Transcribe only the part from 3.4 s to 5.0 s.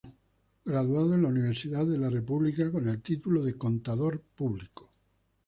de Contador Público.